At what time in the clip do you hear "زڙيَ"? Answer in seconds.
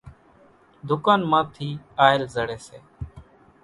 2.33-2.57